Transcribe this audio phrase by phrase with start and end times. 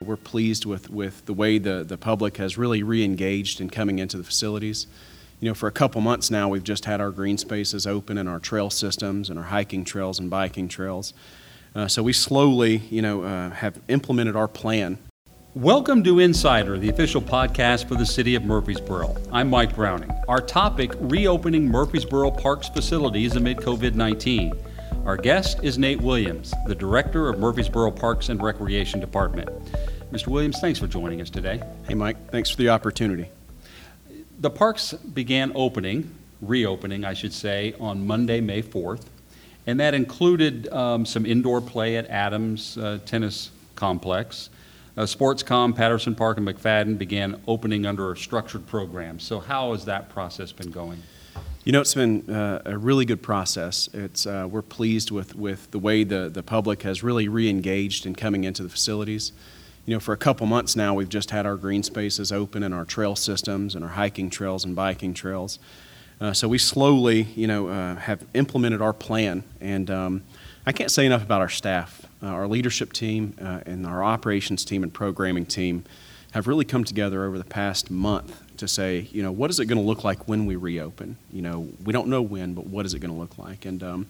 [0.00, 4.16] We're pleased with, with the way the, the public has really re-engaged in coming into
[4.16, 4.86] the facilities.
[5.40, 8.28] You know, for a couple months now, we've just had our green spaces open and
[8.28, 11.12] our trail systems and our hiking trails and biking trails.
[11.74, 14.98] Uh, so we slowly, you know, uh, have implemented our plan.
[15.56, 19.16] Welcome to Insider, the official podcast for the city of Murfreesboro.
[19.32, 20.12] I'm Mike Browning.
[20.28, 24.52] Our topic reopening Murfreesboro Parks facilities amid COVID 19.
[25.06, 29.48] Our guest is Nate Williams, the director of Murfreesboro Parks and Recreation Department.
[30.10, 30.26] Mr.
[30.26, 31.62] Williams, thanks for joining us today.
[31.86, 33.30] Hey, Mike, thanks for the opportunity.
[34.40, 39.04] The parks began opening, reopening, I should say, on Monday, May 4th,
[39.68, 44.50] and that included um, some indoor play at Adams uh, Tennis Complex.
[44.96, 49.20] Uh, SportsCom, Patterson Park, and McFadden began opening under a structured program.
[49.20, 51.00] So, how has that process been going?
[51.66, 53.88] You know, it's been uh, a really good process.
[53.92, 58.06] It's, uh, we're pleased with, with the way the, the public has really re engaged
[58.06, 59.32] in coming into the facilities.
[59.84, 62.72] You know, for a couple months now, we've just had our green spaces open and
[62.72, 65.58] our trail systems and our hiking trails and biking trails.
[66.20, 69.42] Uh, so we slowly, you know, uh, have implemented our plan.
[69.60, 70.22] And um,
[70.66, 72.06] I can't say enough about our staff.
[72.22, 75.82] Uh, our leadership team uh, and our operations team and programming team
[76.30, 79.66] have really come together over the past month to say, you know, what is it
[79.66, 81.16] going to look like when we reopen?
[81.32, 83.64] You know, we don't know when, but what is it going to look like?
[83.64, 84.06] And um,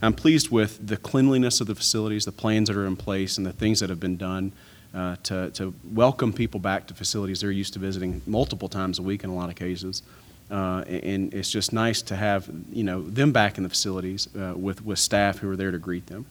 [0.00, 3.46] I'm pleased with the cleanliness of the facilities, the plans that are in place, and
[3.46, 4.52] the things that have been done
[4.94, 9.02] uh, to, to welcome people back to facilities they're used to visiting multiple times a
[9.02, 10.02] week in a lot of cases.
[10.50, 14.52] Uh, and it's just nice to have you know them back in the facilities uh,
[14.54, 16.26] with with staff who are there to greet them.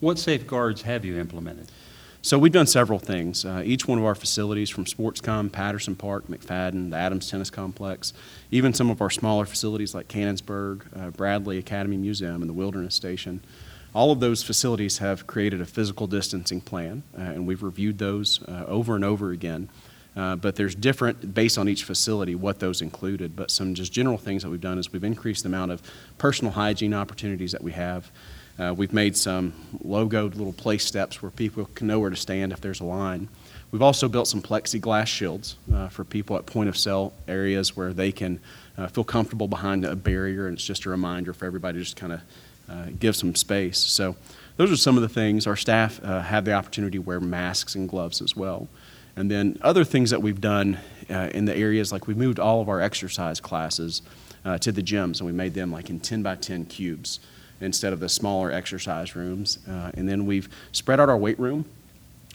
[0.00, 1.70] What safeguards have you implemented?
[2.26, 3.44] So we've done several things.
[3.44, 8.12] Uh, each one of our facilities, from SportsCom, Patterson Park, McFadden, the Adams Tennis Complex,
[8.50, 12.96] even some of our smaller facilities like Cannonsburgh, uh, Bradley Academy Museum, and the Wilderness
[12.96, 13.44] Station,
[13.94, 18.42] all of those facilities have created a physical distancing plan, uh, and we've reviewed those
[18.48, 19.68] uh, over and over again.
[20.16, 23.36] Uh, but there's different based on each facility what those included.
[23.36, 25.80] But some just general things that we've done is we've increased the amount of
[26.18, 28.10] personal hygiene opportunities that we have.
[28.58, 29.52] Uh, we've made some
[29.84, 33.28] logoed little place steps where people can know where to stand if there's a line.
[33.70, 37.92] We've also built some plexiglass shields uh, for people at point of sale areas where
[37.92, 38.40] they can
[38.78, 41.96] uh, feel comfortable behind a barrier, and it's just a reminder for everybody to just
[41.96, 42.20] kind of
[42.70, 43.78] uh, give some space.
[43.78, 44.16] So,
[44.56, 45.46] those are some of the things.
[45.46, 48.68] Our staff uh, have the opportunity to wear masks and gloves as well.
[49.14, 50.78] And then other things that we've done
[51.10, 54.00] uh, in the areas like we moved all of our exercise classes
[54.60, 57.18] to the gyms, and we made them like in 10 by 10 cubes
[57.60, 59.58] instead of the smaller exercise rooms.
[59.68, 61.64] Uh, and then we've spread out our weight room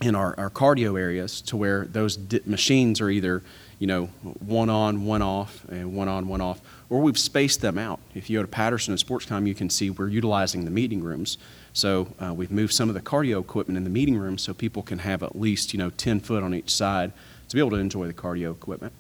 [0.02, 3.44] in our, our cardio areas to where those di- machines are either,
[3.80, 4.06] you know,
[4.40, 8.00] one on, one off, and one on, one off, or we've spaced them out.
[8.16, 11.38] If you go to Patterson and SportsCom, you can see we're utilizing the meeting rooms.
[11.74, 14.82] So uh, we've moved some of the cardio equipment in the meeting room so people
[14.82, 17.14] can have at least, you know, 10 foot on each side
[17.48, 18.94] to be able to enjoy the cardio equipment.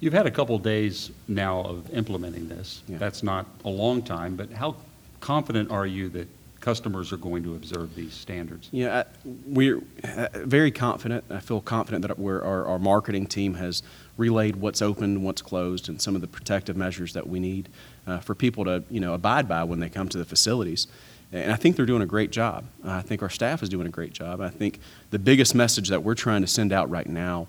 [0.00, 2.82] You've had a couple days now of implementing this.
[2.88, 2.98] Yeah.
[2.98, 4.76] That's not a long time, but how
[5.22, 6.28] confident are you that
[6.60, 8.68] customers are going to observe these standards?
[8.72, 9.04] Yeah,
[9.46, 11.24] we're uh, very confident.
[11.30, 13.82] I feel confident that our, our marketing team has
[14.18, 17.68] relayed what's open, what's closed, and some of the protective measures that we need
[18.06, 20.86] uh, for people to you know abide by when they come to the facilities.
[21.32, 22.66] And I think they're doing a great job.
[22.84, 24.42] I think our staff is doing a great job.
[24.42, 24.80] I think
[25.10, 27.46] the biggest message that we're trying to send out right now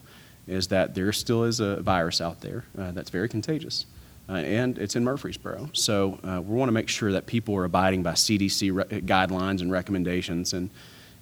[0.48, 3.86] is that there still is a virus out there uh, that's very contagious
[4.30, 5.70] uh, and it's in Murfreesboro.
[5.74, 9.62] So uh, we want to make sure that people are abiding by CDC re- guidelines
[9.62, 10.54] and recommendations.
[10.54, 10.70] And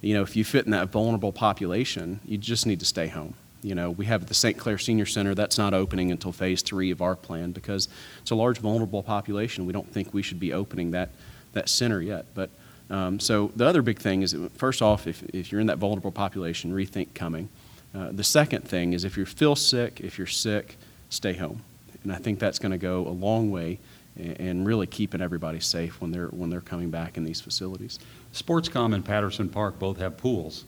[0.00, 3.34] you know, if you fit in that vulnerable population, you just need to stay home.
[3.62, 4.58] You know, we have the St.
[4.58, 7.88] Clair Senior Center that's not opening until phase three of our plan because
[8.20, 9.66] it's a large vulnerable population.
[9.66, 11.10] We don't think we should be opening that
[11.52, 12.26] that center yet.
[12.34, 12.50] But
[12.88, 16.12] um, so the other big thing is first off, if, if you're in that vulnerable
[16.12, 17.48] population, rethink coming.
[17.94, 20.76] Uh, the second thing is if you feel sick, if you're sick,
[21.10, 21.62] stay home
[22.02, 23.78] and I think that's going to go a long way
[24.16, 27.98] and really keeping everybody safe when they're when they're coming back in these facilities.
[28.32, 30.64] SportsCom and Patterson Park both have pools,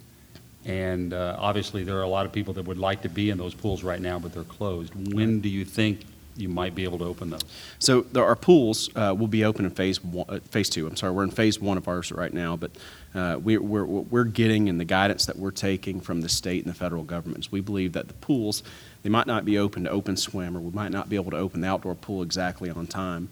[0.65, 3.39] and uh, obviously there are a lot of people that would like to be in
[3.39, 4.95] those pools right now, but they're closed.
[5.15, 6.01] When do you think
[6.37, 7.45] you might be able to open those?
[7.79, 10.87] So there, our pools uh, will be open in phase one, uh, phase two.
[10.87, 12.71] I'm sorry, we're in phase one of ours right now, but
[13.15, 16.73] uh, we, we're, we're getting and the guidance that we're taking from the state and
[16.73, 18.63] the federal governments, we believe that the pools
[19.03, 21.37] they might not be open to open swim, or we might not be able to
[21.37, 23.29] open the outdoor pool exactly on time.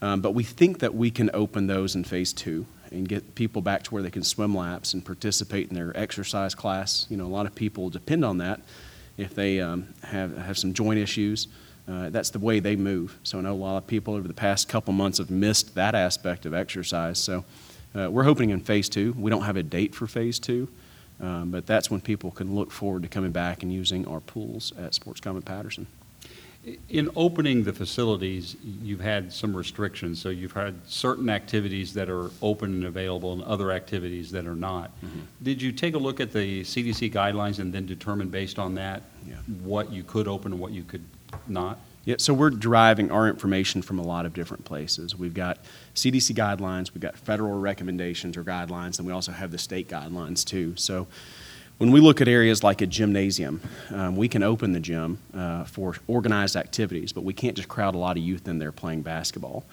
[0.00, 3.60] Um, but we think that we can open those in phase two and get people
[3.60, 7.06] back to where they can swim laps and participate in their exercise class.
[7.10, 8.60] You know, a lot of people depend on that
[9.16, 11.48] if they um, have, have some joint issues.
[11.88, 13.18] Uh, that's the way they move.
[13.22, 15.94] So I know a lot of people over the past couple months have missed that
[15.94, 17.18] aspect of exercise.
[17.18, 17.44] So
[17.94, 19.14] uh, we're hoping in phase two.
[19.16, 20.68] We don't have a date for phase two,
[21.20, 24.72] um, but that's when people can look forward to coming back and using our pools
[24.78, 25.86] at SportsCom and Patterson.
[26.90, 32.30] In opening the facilities, you've had some restrictions, so you've had certain activities that are
[32.42, 34.90] open and available and other activities that are not.
[35.00, 35.20] Mm-hmm.
[35.42, 39.02] Did you take a look at the CDC guidelines and then determine based on that
[39.26, 39.36] Yeah.
[39.62, 41.04] what you could open and what you could
[41.46, 41.78] not?
[42.04, 45.14] Yeah, so we're deriving our information from a lot of different places.
[45.14, 45.58] We've got
[45.94, 50.42] CDC guidelines, we've got federal recommendations or guidelines, and we also have the state guidelines
[50.44, 50.74] too.
[50.76, 51.06] So
[51.76, 53.60] when we look at areas like a gymnasium,
[53.90, 57.94] um, we can open the gym uh, for organized activities, but we can't just crowd
[57.94, 59.64] a lot of youth in there playing basketball.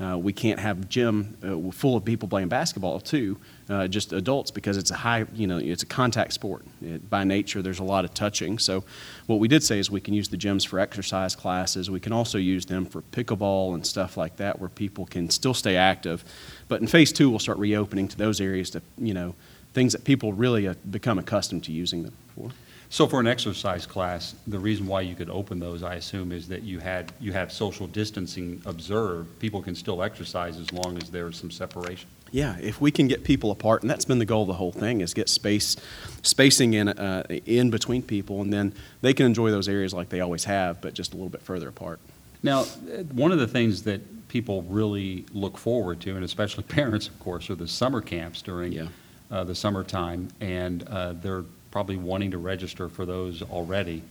[0.00, 3.36] Uh, we can't have gym uh, full of people playing basketball too,
[3.68, 6.64] uh, just adults, because it's a high, you know, it's a contact sport.
[6.80, 8.60] It, by nature, there's a lot of touching.
[8.60, 8.84] So,
[9.26, 11.90] what we did say is we can use the gyms for exercise classes.
[11.90, 15.54] We can also use them for pickleball and stuff like that, where people can still
[15.54, 16.24] stay active.
[16.68, 19.34] But in phase two, we'll start reopening to those areas to, you know,
[19.74, 22.50] things that people really become accustomed to using them for.
[22.90, 26.48] So for an exercise class, the reason why you could open those, I assume, is
[26.48, 29.38] that you had, you have social distancing observed.
[29.40, 32.08] People can still exercise as long as there's some separation.
[32.30, 34.72] Yeah, if we can get people apart, and that's been the goal of the whole
[34.72, 35.76] thing, is get space,
[36.22, 40.20] spacing in uh, in between people, and then they can enjoy those areas like they
[40.20, 42.00] always have, but just a little bit further apart.
[42.42, 42.64] Now,
[43.12, 47.48] one of the things that people really look forward to, and especially parents, of course,
[47.50, 48.88] are the summer camps during Yeah.
[49.30, 54.02] uh, the summertime, and uh, they're probably wanting to register for those already.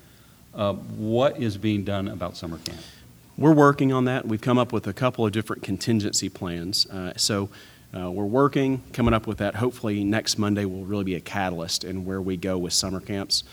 [0.53, 2.79] Uh, What is being done about summer camp?
[3.37, 4.27] We're working on that.
[4.27, 6.87] We've come up with a couple of different contingency plans.
[6.87, 7.49] Uh, so
[7.95, 9.55] uh, we're working, coming up with that.
[9.55, 13.43] Hopefully, next Monday will really be a catalyst in where we go with summer camps.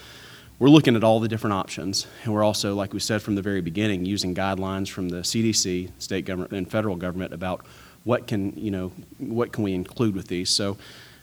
[0.59, 3.43] We're looking at all the different options, and we're also, like we said from the
[3.43, 7.67] very beginning, using guidelines from the CDC, state government, and federal government about
[8.05, 10.50] what can you know what can we include with these.
[10.50, 10.77] So,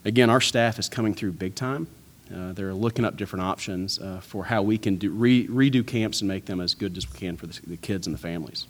[0.06, 1.88] again, our staff is coming through big time.
[2.34, 6.22] Uh, they're looking up different options uh, for how we can do, re, redo camps
[6.22, 8.68] and make them as good as we can for the, the kids and the families.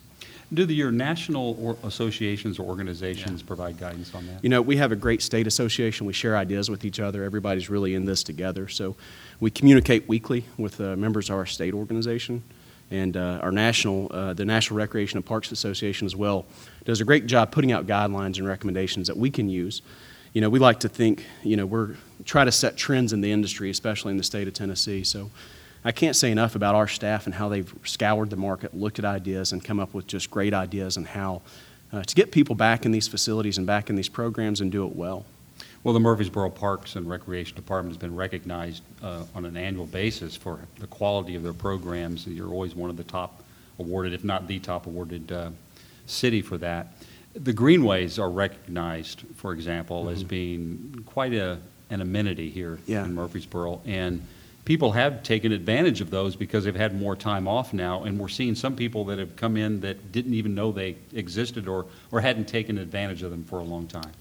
[0.53, 4.43] Do the, your national or associations or organizations provide guidance on that?
[4.43, 6.05] You know, we have a great state association.
[6.05, 7.23] We share ideas with each other.
[7.23, 8.67] Everybody's really in this together.
[8.67, 8.97] So
[9.39, 12.43] we communicate weekly with uh, members of our state organization.
[12.89, 16.45] And uh, our national, uh, the National Recreation and Parks Association as well,
[16.83, 19.81] does a great job putting out guidelines and recommendations that we can use.
[20.33, 21.95] You know, we like to think, you know, we're
[22.25, 25.03] try to set trends in the industry, especially in the state of Tennessee.
[25.03, 25.29] So
[25.83, 29.05] I can't say enough about our staff and how they've scoured the market, looked at
[29.05, 31.41] ideas, and come up with just great ideas on how
[31.91, 34.85] uh, to get people back in these facilities and back in these programs and do
[34.85, 35.25] it well.
[35.83, 40.35] Well, the Murfreesboro Parks and Recreation Department has been recognized uh, on an annual basis
[40.35, 42.27] for the quality of their programs.
[42.27, 43.43] You're always one of the top
[43.79, 45.49] awarded, if not the top awarded uh,
[46.05, 46.93] city for that.
[47.33, 53.05] The greenways are recognized, for example, as being quite a, an amenity here Yeah.
[53.05, 53.81] in Murfreesboro.
[53.85, 54.21] And
[54.65, 58.03] people have taken advantage of those because they've had more time off now.
[58.03, 61.67] And we're seeing some people that have come in that didn't even know they existed
[61.67, 64.11] or, or hadn't taken advantage of them for a long time.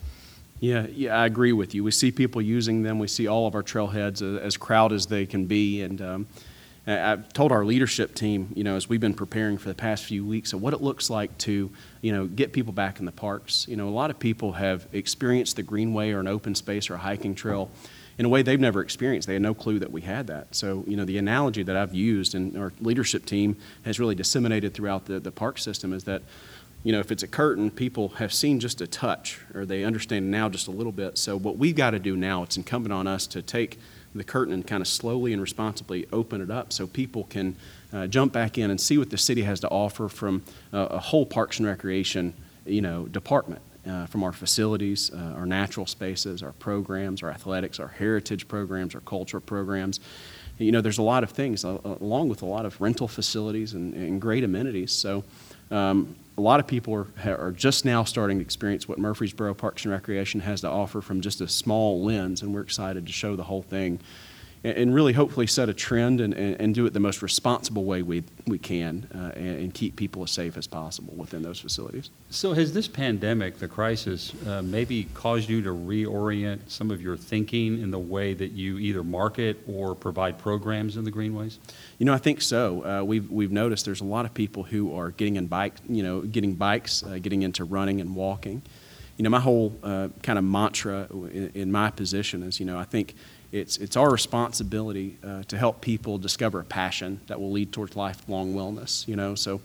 [0.61, 1.83] Yeah, yeah, I agree with you.
[1.83, 2.99] We see people using them.
[2.99, 5.83] We see all of our trailheads uh, as crowded as they can be.
[5.83, 6.27] And um,
[6.87, 10.25] I've told our leadership team, you know, as we've been preparing for the past few
[10.25, 13.67] weeks, of what it looks like to, you know, get people back in the parks.
[13.69, 16.94] You know, a lot of people have experienced the greenway or an open space or
[16.94, 17.71] a hiking trail
[18.19, 19.26] in a way they've never experienced.
[19.26, 20.55] They had no clue that we had that.
[20.55, 24.75] So, you know, the analogy that I've used and our leadership team has really disseminated
[24.75, 26.23] throughout the, the park system is that
[26.83, 30.31] you know, if it's a curtain, people have seen just a touch or they understand
[30.31, 31.19] now just a little bit.
[31.19, 33.79] So, what we've got to do now, it's incumbent on us to take
[34.15, 37.55] the curtain and kind of slowly and responsibly open it up so people can
[37.93, 40.99] uh, jump back in and see what the city has to offer from uh, a
[40.99, 42.35] whole parks and recreation,
[42.65, 43.61] you know, department.
[43.87, 48.95] Uh, from our facilities, uh, our natural spaces, our programs, our athletics, our heritage programs,
[48.95, 50.01] our cultural programs.
[50.59, 53.95] You know, there's a lot of things, along with a lot of rental facilities and,
[53.95, 54.93] and great amenities.
[54.93, 55.25] So,
[55.71, 57.06] um, a lot of people are,
[57.38, 61.20] are just now starting to experience what Murfreesboro Parks and Recreation has to offer from
[61.20, 64.00] just a small lens, and we're excited to show the whole thing
[64.62, 68.02] and, really hopefully set a trend and, and, and do it the most responsible way
[68.02, 72.11] we, we can uh, and, and keep people as safe as possible within those facilities.
[72.29, 77.17] So has this pandemic, the crisis, uh, maybe caused you to reorient some of your
[77.17, 81.59] thinking in the way that you either market or provide programs in the greenways?
[81.99, 82.85] You know, I think so.
[82.85, 86.02] Uh, we've we've noticed there's a lot of people who are getting in bike, you
[86.02, 88.62] know, getting bikes, uh, getting into running and walking.
[89.17, 92.79] You know, my whole uh, kind of mantra in, in my position is, you know,
[92.79, 93.14] I think
[93.52, 97.97] it's it's our responsibility uh, to help people discover a passion that will lead towards
[97.97, 99.07] lifelong wellness.
[99.09, 99.61] You know, so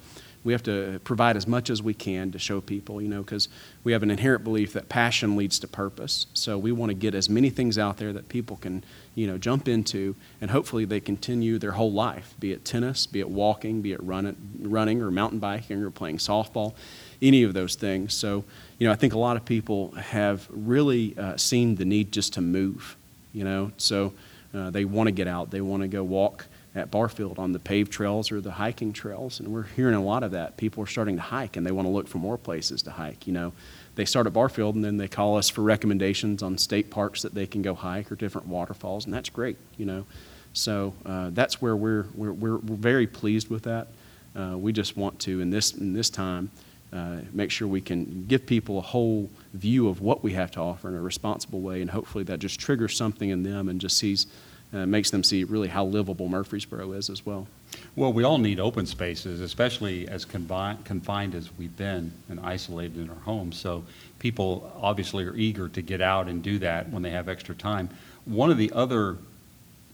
[0.46, 3.50] we have to provide as much as we can to show people, you know, because
[3.84, 6.28] we have an inherent belief that passion leads to purpose.
[6.36, 8.84] So we want to get as many things out there that people can,
[9.16, 13.20] you know, jump into, and hopefully they continue their whole life, be it tennis, be
[13.22, 16.76] it walking, be it running, running or mountain biking or playing softball,
[17.24, 18.14] any of those things.
[18.14, 18.44] So,
[18.78, 22.34] you know, I think a lot of people have really uh, seen the need just
[22.34, 22.96] to move,
[23.36, 24.14] you know, so
[24.54, 27.60] uh, they want to get out, they want to go walk at Barfield on the
[27.60, 29.40] paved trails or the hiking trails.
[29.40, 30.58] And we're hearing a lot of that.
[30.58, 33.28] People are starting to hike and they want to look for more places to hike.
[33.28, 33.54] You know,
[33.96, 37.34] they start at Barfield and then they call us for recommendations on state parks that
[37.34, 40.06] they can go hike or different waterfalls, and that's great, you know.
[40.54, 43.90] So uh, that's where we're, we're, we're, very pleased with that.
[44.38, 46.50] Uh, we just want to, in this, in this time,
[46.96, 50.60] uh, make sure we can give people a whole view of what we have to
[50.60, 53.98] offer in a responsible way, and hopefully that just triggers something in them and just
[53.98, 54.28] sees
[54.74, 57.48] uh, makes them see really how livable Murfreesboro is as well.
[57.96, 62.98] Well, we all need open spaces, especially as confi- confined as we've been and isolated
[62.98, 63.58] in our homes.
[63.58, 63.84] So
[64.20, 67.90] people obviously are eager to get out and do that when they have extra time.
[68.26, 69.18] One of the other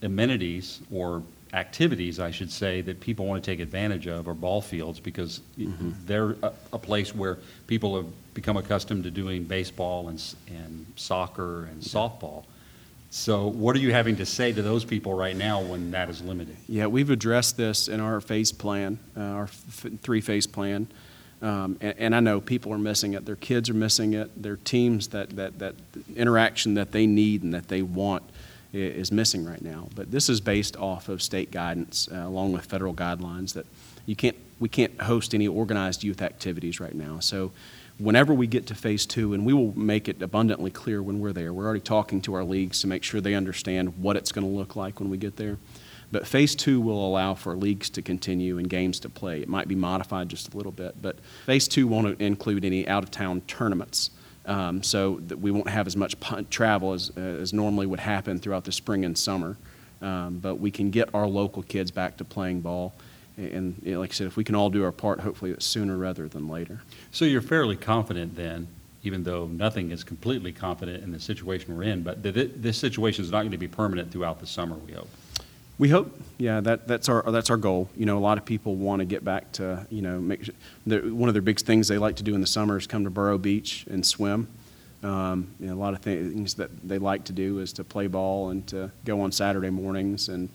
[0.01, 1.21] amenities or
[1.53, 5.41] activities, I should say, that people want to take advantage of are ball fields because
[5.57, 5.91] mm-hmm.
[6.05, 11.65] they're a, a, place where people have become accustomed to doing baseball and, and soccer
[11.65, 12.45] and softball.
[13.09, 16.21] So, what are you having to say to those people right now when that is
[16.21, 16.55] limited?
[16.69, 20.87] Yeah, we've addressed this in our phase plan, uh, our f- three phase plan.
[21.41, 23.25] Um, and, and, I know people are missing it.
[23.25, 24.41] Their kids are missing it.
[24.41, 25.73] Their teams, that, that, that
[26.15, 28.21] interaction that they need and that they want
[28.73, 29.89] is missing right now.
[29.95, 33.65] But this is based off of state guidance uh, along with federal guidelines that
[34.05, 37.19] you can't, we can't host any organized youth activities right now.
[37.19, 37.51] So
[37.99, 41.33] whenever we get to phase two, and we will make it abundantly clear when we're
[41.33, 41.53] there.
[41.53, 44.53] We're already talking to our leagues to make sure they understand what it's going to
[44.53, 45.57] look like when we get there.
[46.11, 49.41] But phase two will allow for leagues to continue and games to play.
[49.41, 53.03] It might be modified just a little bit, but phase two won't include any out
[53.03, 54.09] of town tournaments.
[54.43, 56.15] Um, so that we won't have as much
[56.49, 59.55] travel as, uh, as normally would happen throughout the spring and summer.
[60.01, 62.93] Um, but we can get our local kids back to playing ball
[63.37, 65.65] and you know, like I said, if we can all do our part, hopefully it's
[65.65, 66.81] sooner rather than later.
[67.11, 68.67] So you're fairly confident then,
[69.03, 73.31] even though nothing is completely confident in the situation we're in, but this situation is
[73.31, 75.09] not going to be permanent throughout the summer, we hope.
[75.77, 77.89] We hope, yeah, that, that's our that's our goal.
[77.95, 80.49] You know, a lot of people want to get back to you know make
[80.85, 83.09] one of their big things they like to do in the summer is come to
[83.09, 84.47] Boro Beach and swim.
[85.03, 88.05] Um, you know, a lot of things that they like to do is to play
[88.05, 90.49] ball and to go on Saturday mornings and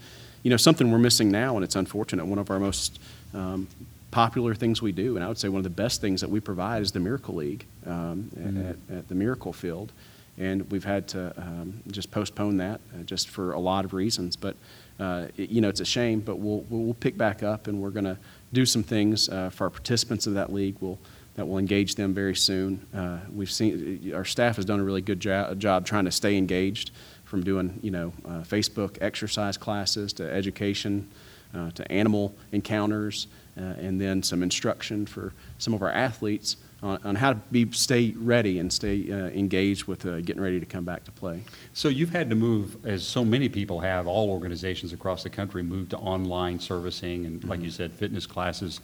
[0.47, 2.25] you know, something we're missing now, and it's unfortunate.
[2.25, 3.01] One of our most
[3.35, 3.67] um,
[4.13, 6.39] popular things we do, and I would say one of the best things that we
[6.39, 8.69] provide is the Miracle League um, mm-hmm.
[8.69, 9.91] at, at, the Miracle Field.
[10.39, 14.37] And we've had to um, just postpone that uh, just for a lot of reasons.
[14.37, 14.55] But,
[14.99, 18.05] uh, you know, it's a shame, but we'll, we'll pick back up and we're going
[18.05, 18.19] to
[18.53, 20.77] do some things uh, for our participants of that league.
[20.81, 20.99] We'll,
[21.35, 22.87] that will engage them very soon.
[22.95, 26.37] Uh, we've seen our staff has done a really good jo- job trying to stay
[26.37, 26.93] engaged
[27.25, 31.09] from doing, you know, uh, Facebook exercise classes to education
[31.55, 33.27] uh, to animal encounters,
[33.59, 37.71] uh, and then some instruction for some of our athletes on, on how to be
[37.73, 41.41] stay ready and stay uh, engaged with uh, getting ready to come back to play.
[41.73, 45.63] So you've had to move, as so many people have, all organizations across the country
[45.63, 47.65] move to online servicing and, like mm-hmm.
[47.65, 48.81] you said, fitness classes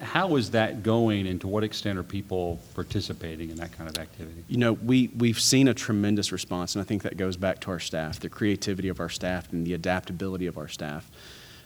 [0.00, 3.98] how is that going, and to what extent are people participating in that kind of
[3.98, 4.44] activity?
[4.48, 7.70] You know, we, we've seen a tremendous response, and I think that goes back to
[7.70, 11.10] our staff, the creativity of our staff, and the adaptability of our staff.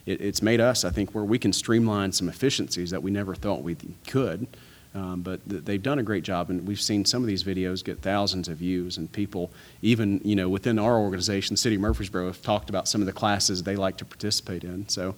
[0.04, 3.34] It, it's made us, I think, where we can streamline some efficiencies that we never
[3.34, 4.48] thought we could.
[4.94, 7.84] Um, but th- they've done a great job, and we've seen some of these videos
[7.84, 9.50] get thousands of views, and people,
[9.82, 13.12] even you know, within our organization, City of Murfreesboro, have talked about some of the
[13.12, 14.88] classes they like to participate in.
[14.88, 15.16] So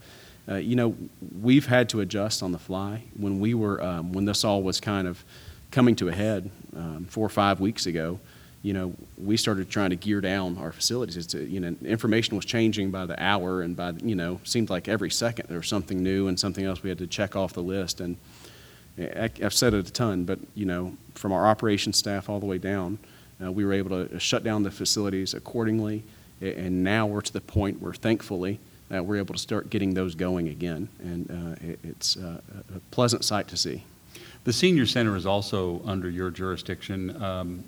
[0.49, 0.95] uh, you know,
[1.41, 3.03] we've had to adjust on the fly.
[3.17, 5.25] When we were, um, when this all was kind of
[5.71, 8.21] coming to a head um, four or five weeks ago,
[8.63, 11.17] you know, we started trying to gear down our facilities.
[11.17, 14.89] It's, you know, information was changing by the hour, and by you know, seemed like
[14.89, 17.63] every second there was something new and something else we had to check off the
[17.63, 18.01] list.
[18.01, 18.17] And
[18.99, 22.47] I, have said it a ton, but you know, from our operations staff all the
[22.47, 22.99] way down,
[23.43, 26.03] uh, we were able to shut down the facilities accordingly.
[26.41, 28.59] And now we're to the point where, thankfully,
[28.95, 30.89] uh, we're able to start getting those going again.
[31.01, 32.41] And uh, it, it's uh,
[32.75, 33.85] a pleasant sight to see.
[34.45, 37.23] The Senior Center is also under your jurisdiction.
[37.23, 37.65] Um,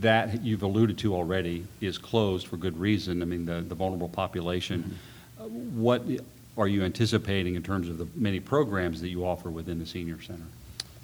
[0.00, 3.22] that you've alluded to already is closed for good reason.
[3.22, 4.96] I mean, the, the vulnerable population.
[5.38, 5.80] Mm-hmm.
[5.80, 6.02] what
[6.56, 10.20] are you anticipating in terms of the many programs that you offer within the Senior
[10.20, 10.44] Center?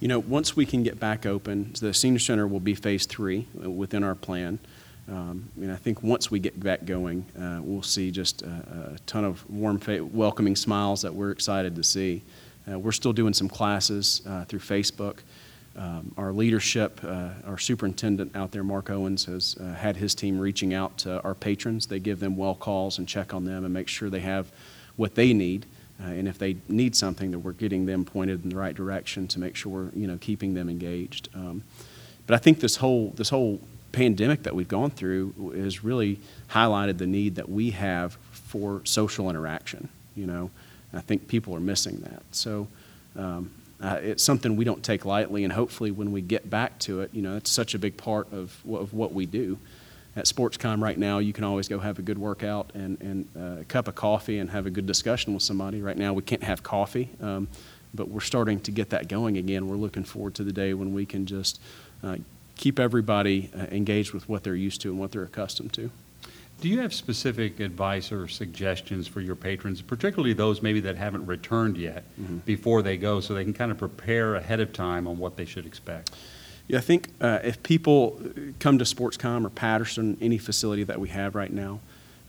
[0.00, 3.46] You know, once we can get back open, the Senior Center will be phase three
[3.54, 4.58] within our plan.
[5.08, 8.98] Um, and I think once we get back going, uh, we'll see just a, a
[9.06, 12.22] ton of warm, fa- welcoming smiles that we're excited to see.
[12.70, 15.20] Uh, we're still doing some classes uh, through Facebook.
[15.76, 20.38] Um, our leadership, uh, our superintendent out there, Mark Owens, has uh, had his team
[20.38, 21.86] reaching out to our patrons.
[21.86, 24.52] They give them well calls and check on them and make sure they have
[24.98, 25.64] what they need.
[26.00, 29.26] Uh, and if they need something, that we're getting them pointed in the right direction
[29.28, 31.30] to make sure we're, you know, keeping them engaged.
[31.34, 31.62] Um,
[32.26, 36.98] but I think this whole this whole pandemic that we've gone through has really highlighted
[36.98, 39.88] the need that we have for social interaction.
[40.14, 40.50] You know,
[40.92, 42.22] I think people are missing that.
[42.30, 42.68] So
[43.16, 43.50] um,
[43.80, 47.10] uh, it's something we don't take lightly, and hopefully, when we get back to it,
[47.12, 49.58] you know, it's such a big part of, of what we do.
[50.18, 53.60] At SportsCom right now, you can always go have a good workout and, and uh,
[53.60, 55.80] a cup of coffee and have a good discussion with somebody.
[55.80, 57.46] Right now, we can't have coffee, um,
[57.94, 59.68] but we're starting to get that going again.
[59.68, 61.60] We're looking forward to the day when we can just
[62.02, 62.16] uh,
[62.56, 65.88] keep everybody uh, engaged with what they're used to and what they're accustomed to.
[66.60, 71.26] Do you have specific advice or suggestions for your patrons, particularly those maybe that haven't
[71.26, 72.44] returned yet, Mhm.
[72.44, 75.44] before they go, so they can kind of prepare ahead of time on what they
[75.44, 76.10] should expect?
[76.68, 78.20] Yeah, I think uh, if people
[78.60, 81.80] come to SportsCom or Patterson, any facility that we have right now,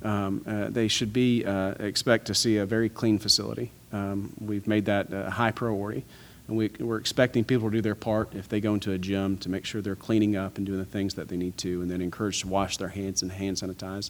[0.01, 3.69] um, uh, they should be uh, expect to see a very clean facility.
[3.91, 6.05] Um, we've made that a high priority,
[6.47, 9.37] and we, we're expecting people to do their part if they go into a gym
[9.39, 11.91] to make sure they're cleaning up and doing the things that they need to, and
[11.91, 14.09] then encouraged to wash their hands and hand sanitize.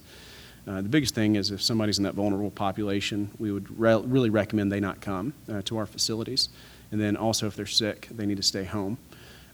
[0.64, 4.30] Uh, the biggest thing is if somebody's in that vulnerable population, we would re- really
[4.30, 6.50] recommend they not come uh, to our facilities.
[6.92, 8.98] And then also, if they're sick, they need to stay home.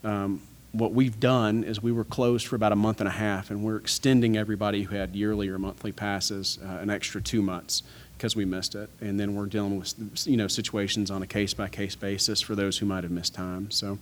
[0.04, 0.42] Um,
[0.76, 3.62] what we've done is we were closed for about a month and a half, and
[3.62, 7.83] we're extending everybody who had yearly or monthly passes uh, an extra two months
[8.16, 8.90] because we missed it.
[9.00, 9.95] And then we're dealing with
[10.26, 13.35] you know situations on a case by case basis for those who might have missed
[13.35, 13.71] time.
[13.71, 13.99] So.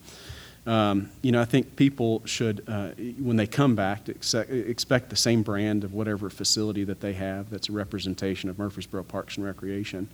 [0.67, 5.17] Um, you know, I think people should, uh, when they come back, expect, expect the
[5.17, 9.45] same brand of whatever facility that they have that's a representation of Murfreesboro Parks and
[9.45, 10.09] Recreation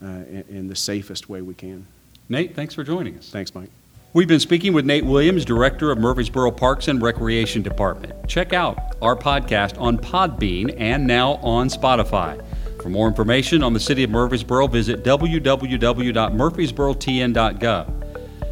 [0.00, 1.88] uh, in, in the safest way we can.
[2.28, 3.28] Nate, thanks for joining us.
[3.30, 3.70] Thanks, Mike.
[4.14, 8.26] We've been speaking with Nate Williams, Director of Murfreesboro Parks and Recreation Department.
[8.26, 12.42] Check out our podcast on Podbean and now on Spotify.
[12.82, 17.94] For more information on the City of Murfreesboro, visit www.murfreesborotn.gov.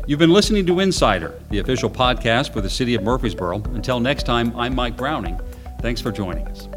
[0.07, 3.63] You've been listening to Insider, the official podcast for the City of Murfreesboro.
[3.75, 5.41] Until next time, I'm Mike Browning.
[5.81, 6.69] Thanks for joining us.